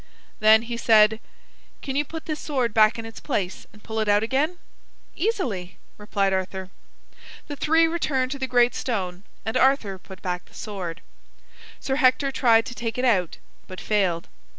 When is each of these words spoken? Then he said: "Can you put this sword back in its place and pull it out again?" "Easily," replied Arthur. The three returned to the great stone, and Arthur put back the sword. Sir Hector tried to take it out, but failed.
Then 0.39 0.63
he 0.63 0.77
said: 0.77 1.19
"Can 1.83 1.95
you 1.95 2.03
put 2.03 2.25
this 2.25 2.39
sword 2.39 2.73
back 2.73 2.97
in 2.97 3.05
its 3.05 3.19
place 3.19 3.67
and 3.71 3.83
pull 3.83 3.99
it 3.99 4.07
out 4.09 4.23
again?" 4.23 4.57
"Easily," 5.15 5.77
replied 5.95 6.33
Arthur. 6.33 6.71
The 7.47 7.55
three 7.55 7.87
returned 7.87 8.31
to 8.31 8.39
the 8.39 8.47
great 8.47 8.73
stone, 8.73 9.21
and 9.45 9.55
Arthur 9.55 9.99
put 9.99 10.23
back 10.23 10.45
the 10.45 10.55
sword. 10.55 11.01
Sir 11.79 11.97
Hector 11.97 12.31
tried 12.31 12.65
to 12.65 12.73
take 12.73 12.97
it 12.97 13.05
out, 13.05 13.37
but 13.67 13.79
failed. 13.79 14.27